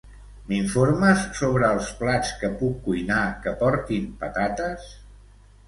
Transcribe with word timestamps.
M'informes 0.51 1.21
sobre 1.39 1.69
els 1.75 1.91
plats 1.99 2.33
que 2.41 2.51
puc 2.63 2.81
cuinar 2.89 3.21
que 3.47 3.55
portin 3.63 4.11
patates? 4.25 4.93